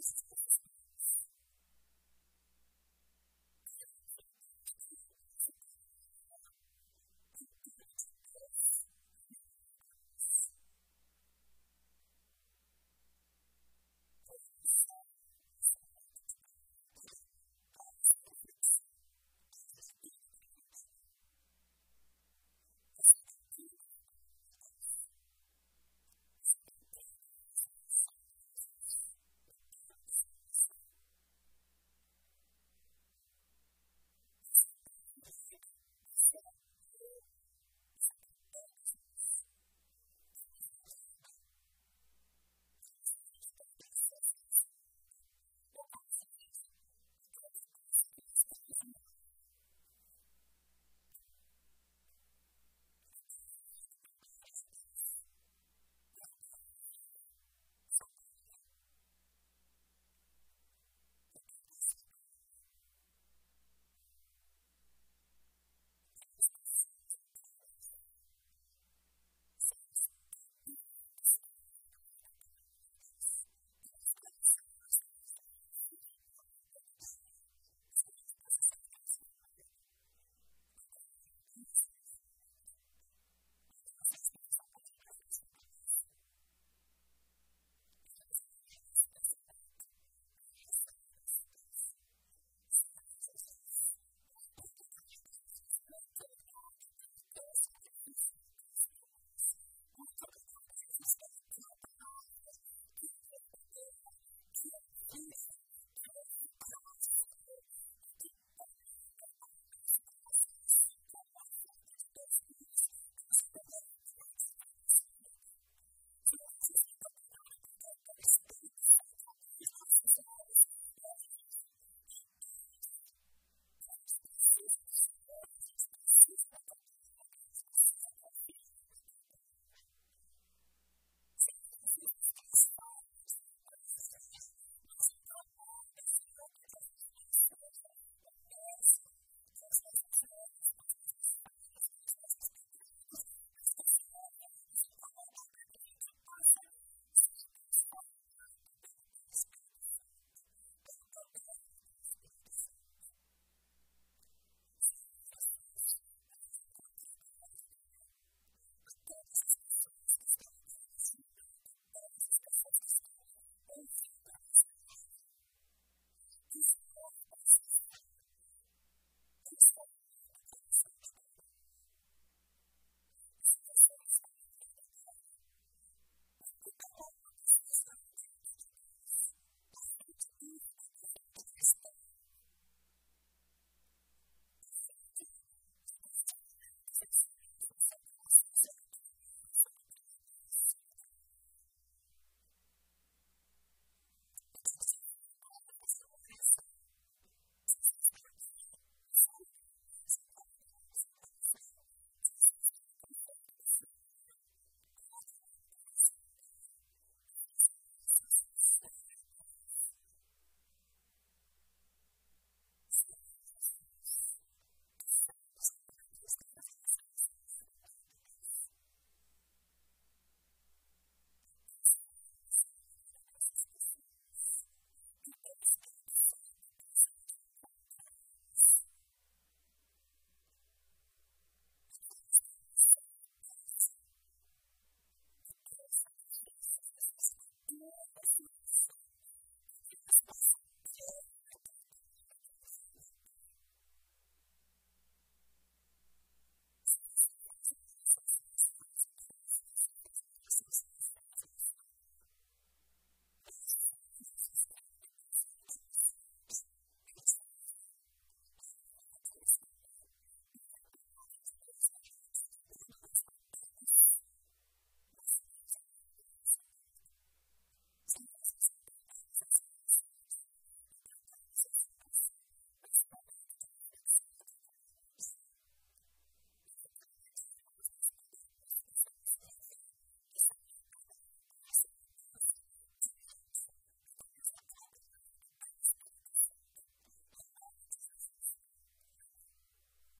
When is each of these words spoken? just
just 0.00 0.24